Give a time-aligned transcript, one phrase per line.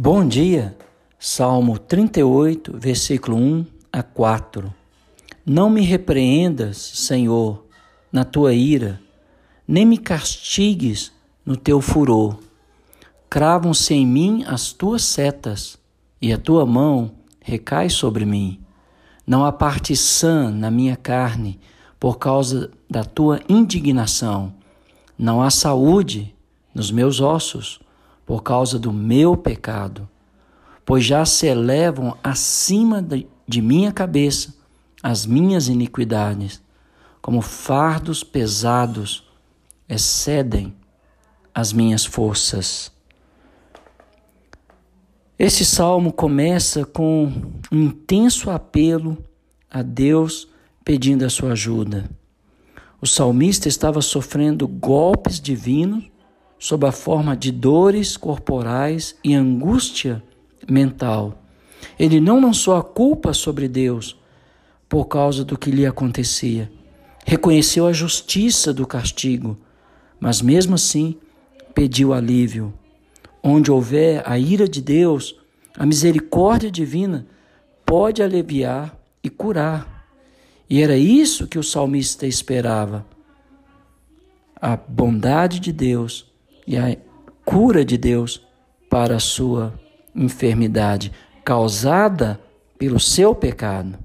[0.00, 0.76] Bom dia,
[1.18, 4.72] Salmo 38, versículo 1 a 4.
[5.44, 7.66] Não me repreendas, Senhor,
[8.12, 9.00] na tua ira,
[9.66, 11.10] nem me castigues
[11.44, 12.38] no teu furor.
[13.28, 15.76] Cravam-se em mim as tuas setas,
[16.22, 17.10] e a tua mão
[17.40, 18.60] recai sobre mim.
[19.26, 21.58] Não há parte sã na minha carne,
[21.98, 24.54] por causa da tua indignação.
[25.18, 26.32] Não há saúde
[26.72, 27.80] nos meus ossos
[28.28, 30.06] por causa do meu pecado,
[30.84, 33.02] pois já se elevam acima
[33.48, 34.54] de minha cabeça
[35.02, 36.60] as minhas iniquidades,
[37.22, 39.26] como fardos pesados
[39.88, 40.74] excedem
[41.54, 42.92] as minhas forças.
[45.38, 47.32] Esse salmo começa com
[47.72, 49.16] um intenso apelo
[49.70, 50.46] a Deus
[50.84, 52.10] pedindo a sua ajuda.
[53.00, 56.10] O salmista estava sofrendo golpes divinos
[56.58, 60.22] sob a forma de dores corporais e angústia
[60.68, 61.42] mental.
[61.98, 64.18] Ele não lançou a culpa sobre Deus
[64.88, 66.70] por causa do que lhe acontecia.
[67.24, 69.56] Reconheceu a justiça do castigo,
[70.18, 71.16] mas mesmo assim
[71.74, 72.72] pediu alívio.
[73.42, 75.36] Onde houver a ira de Deus,
[75.76, 77.26] a misericórdia divina
[77.86, 80.06] pode aliviar e curar.
[80.68, 83.06] E era isso que o salmista esperava.
[84.60, 86.27] A bondade de Deus
[86.68, 86.94] e a
[87.46, 88.46] cura de Deus
[88.90, 89.72] para a sua
[90.14, 91.10] enfermidade
[91.42, 92.38] causada
[92.78, 93.98] pelo seu pecado.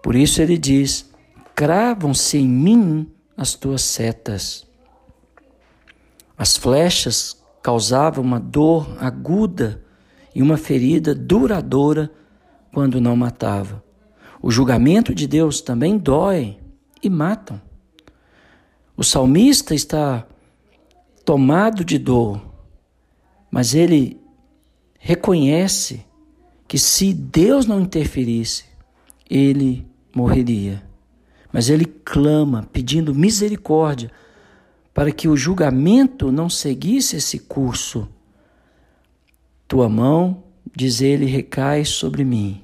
[0.00, 1.10] Por isso ele diz:
[1.52, 4.64] cravam-se em mim as tuas setas.
[6.38, 9.82] As flechas causavam uma dor aguda
[10.32, 12.08] e uma ferida duradoura
[12.72, 13.82] quando não matava.
[14.40, 16.56] O julgamento de Deus também dói
[17.02, 17.60] e matam.
[18.96, 20.26] O salmista está
[21.24, 22.40] tomado de dor,
[23.50, 24.20] mas ele
[24.98, 26.04] reconhece
[26.68, 28.64] que se Deus não interferisse,
[29.28, 30.82] ele morreria.
[31.52, 34.10] Mas ele clama, pedindo misericórdia,
[34.92, 38.08] para que o julgamento não seguisse esse curso.
[39.66, 40.44] Tua mão,
[40.74, 42.62] diz ele, recai sobre mim.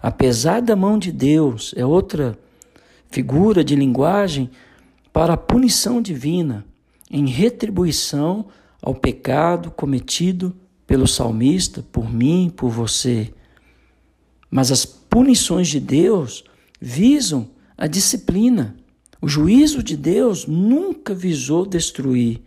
[0.00, 2.38] Apesar da mão de Deus, é outra
[3.10, 4.50] figura de linguagem
[5.16, 6.62] para a punição divina,
[7.10, 8.48] em retribuição
[8.82, 10.54] ao pecado cometido
[10.86, 13.32] pelo salmista, por mim, por você.
[14.50, 16.44] Mas as punições de Deus
[16.78, 18.76] visam a disciplina.
[19.18, 22.42] O juízo de Deus nunca visou destruir,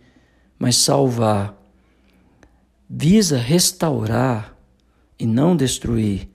[0.56, 1.60] mas salvar.
[2.88, 4.56] Visa restaurar
[5.18, 6.28] e não destruir.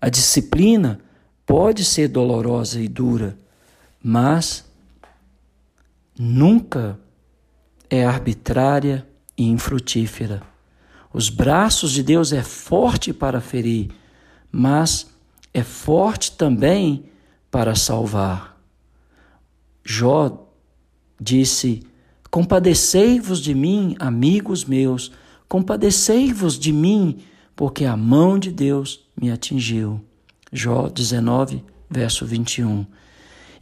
[0.00, 1.00] A disciplina
[1.44, 3.38] pode ser dolorosa e dura,
[4.02, 4.72] mas
[6.18, 6.98] nunca
[7.90, 10.42] é arbitrária e infrutífera.
[11.12, 13.90] Os braços de Deus é forte para ferir,
[14.50, 15.10] mas
[15.52, 17.04] é forte também
[17.50, 18.60] para salvar.
[19.84, 20.48] Jó
[21.20, 21.82] disse:
[22.30, 25.12] Compadecei-vos de mim, amigos meus,
[25.48, 27.18] compadecei-vos de mim,
[27.54, 30.00] porque a mão de Deus me atingiu.
[30.52, 32.84] Jó 19, verso 21.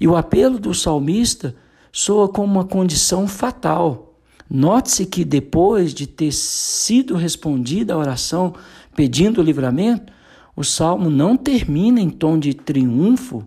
[0.01, 1.55] E o apelo do salmista
[1.93, 4.19] soa como uma condição fatal.
[4.49, 8.55] Note-se que depois de ter sido respondida a oração
[8.97, 10.13] pedindo o livramento,
[10.57, 13.47] o salmo não termina em tom de triunfo,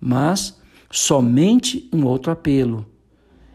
[0.00, 0.58] mas
[0.90, 2.86] somente um outro apelo.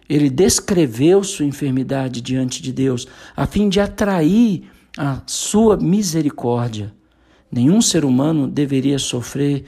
[0.07, 4.63] Ele descreveu sua enfermidade diante de Deus, a fim de atrair
[4.97, 6.93] a sua misericórdia.
[7.51, 9.65] Nenhum ser humano deveria sofrer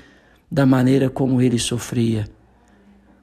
[0.52, 2.28] da maneira como ele sofria.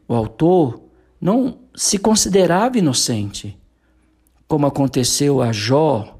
[0.08, 0.82] O autor
[1.22, 3.56] não se considerava inocente,
[4.48, 6.18] como aconteceu a Jó,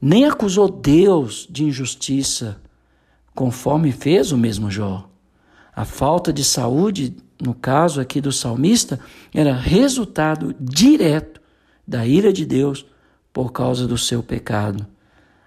[0.00, 2.60] nem acusou Deus de injustiça,
[3.36, 5.08] conforme fez o mesmo Jó.
[5.72, 8.98] A falta de saúde, no caso aqui do salmista,
[9.32, 11.40] era resultado direto
[11.86, 12.84] da ira de Deus
[13.32, 14.84] por causa do seu pecado.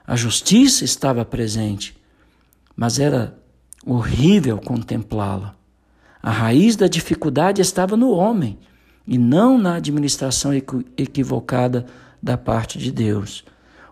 [0.07, 1.97] A justiça estava presente,
[2.77, 3.37] mas era
[3.85, 5.53] horrível contemplá-la.
[6.23, 8.57] A raiz da dificuldade estava no homem
[9.07, 10.51] e não na administração
[10.97, 11.85] equivocada
[12.21, 13.45] da parte de Deus.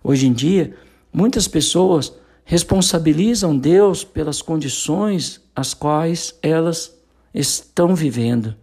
[0.03, 0.75] Hoje em dia,
[1.11, 2.13] muitas pessoas
[2.43, 6.97] responsabilizam Deus pelas condições as quais elas
[7.33, 8.55] estão vivendo.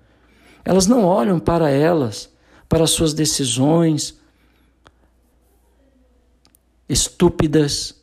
[0.65, 2.29] Elas não olham para elas,
[2.69, 4.19] para suas decisões
[6.89, 7.95] estúpidas,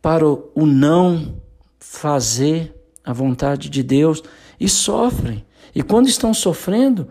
[0.00, 1.40] para o não
[1.78, 2.74] fazer
[3.04, 4.22] a vontade de Deus
[4.58, 5.44] e sofrem
[5.74, 7.08] e quando estão sofrendo,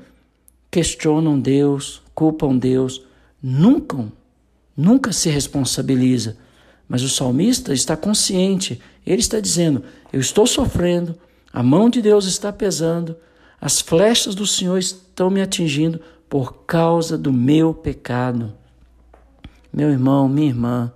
[0.69, 3.03] questionam Deus, culpam Deus,
[3.41, 4.05] nunca,
[4.75, 6.37] nunca se responsabiliza.
[6.87, 11.15] Mas o salmista está consciente, ele está dizendo: Eu estou sofrendo,
[11.51, 13.15] a mão de Deus está pesando,
[13.61, 18.53] as flechas do Senhor estão me atingindo por causa do meu pecado.
[19.71, 20.91] Meu irmão, minha irmã,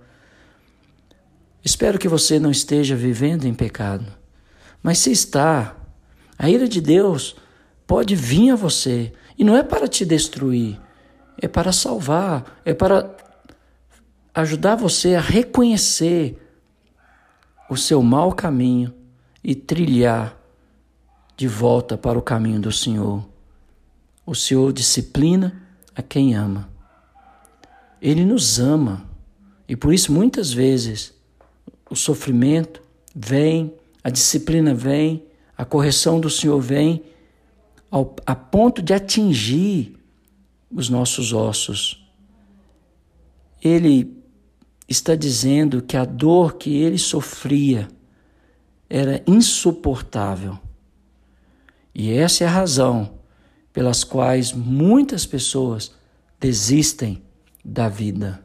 [1.64, 4.06] espero que você não esteja vivendo em pecado,
[4.82, 5.76] mas se está,
[6.38, 7.36] a ira de Deus
[7.88, 10.78] pode vir a você e não é para te destruir,
[11.40, 13.16] é para salvar, é para
[14.34, 16.36] ajudar você a reconhecer
[17.70, 18.92] o seu mau caminho
[19.42, 20.38] e trilhar
[21.34, 23.26] de volta para o caminho do Senhor.
[24.26, 25.62] O Senhor disciplina
[25.96, 26.68] a quem ama.
[28.02, 29.08] Ele nos ama
[29.66, 31.14] e por isso muitas vezes
[31.88, 32.82] o sofrimento
[33.14, 33.72] vem,
[34.04, 35.24] a disciplina vem,
[35.56, 37.02] a correção do Senhor vem
[37.90, 39.96] ao, a ponto de atingir
[40.70, 42.06] os nossos ossos.
[43.62, 44.16] Ele
[44.88, 47.88] está dizendo que a dor que ele sofria
[48.88, 50.58] era insuportável.
[51.94, 53.18] E essa é a razão
[53.72, 55.94] pelas quais muitas pessoas
[56.40, 57.22] desistem
[57.64, 58.44] da vida.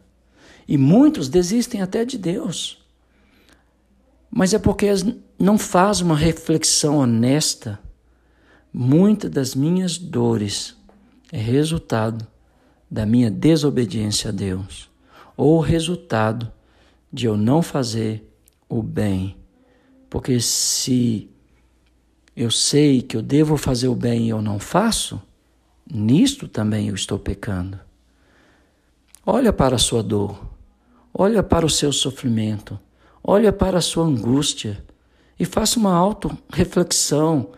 [0.67, 2.83] E muitos desistem até de Deus.
[4.29, 4.87] Mas é porque
[5.37, 7.79] não faz uma reflexão honesta.
[8.73, 10.75] Muitas das minhas dores
[11.31, 12.25] é resultado
[12.89, 14.89] da minha desobediência a Deus
[15.37, 16.51] ou resultado
[17.11, 18.27] de eu não fazer
[18.67, 19.37] o bem.
[20.09, 21.29] Porque se
[22.35, 25.21] eu sei que eu devo fazer o bem e eu não faço,
[25.91, 27.79] nisto também eu estou pecando.
[29.25, 30.43] Olha para a sua dor,
[31.13, 32.79] olha para o seu sofrimento,
[33.23, 34.83] olha para a sua angústia
[35.39, 37.51] e faça uma auto-reflexão.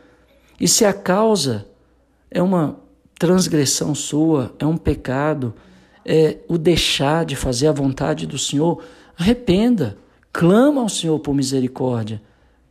[0.60, 1.68] E se a causa
[2.32, 2.80] é uma
[3.18, 5.54] transgressão sua, é um pecado,
[6.06, 8.84] é o deixar de fazer a vontade do Senhor,
[9.18, 9.98] arrependa,
[10.32, 12.22] clama ao Senhor por misericórdia,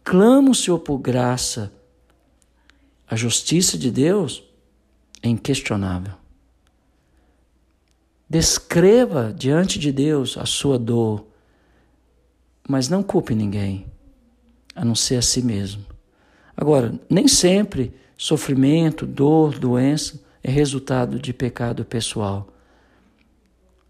[0.02, 1.72] clama ao Senhor por graça.
[3.08, 4.44] A justiça de Deus
[5.22, 6.14] é inquestionável.
[8.28, 11.26] Descreva diante de Deus a sua dor,
[12.68, 13.86] mas não culpe ninguém,
[14.74, 15.93] a não ser a si mesmo.
[16.56, 22.48] Agora, nem sempre sofrimento, dor, doença é resultado de pecado pessoal.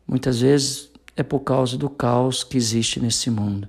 [0.06, 3.68] Muitas vezes é por causa do caos que existe nesse mundo.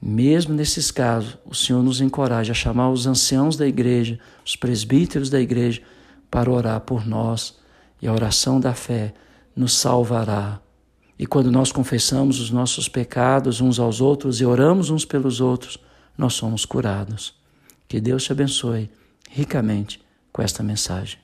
[0.00, 5.28] Mesmo nesses casos, o Senhor nos encoraja a chamar os anciãos da igreja, os presbíteros
[5.28, 5.82] da igreja,
[6.30, 7.58] para orar por nós.
[8.00, 9.12] E a oração da fé
[9.54, 10.58] nos salvará.
[11.18, 15.76] E quando nós confessamos os nossos pecados uns aos outros e oramos uns pelos outros,
[16.16, 17.39] nós somos curados.
[17.90, 18.88] Que Deus te abençoe
[19.32, 20.00] ricamente
[20.30, 21.18] com esta mensagem.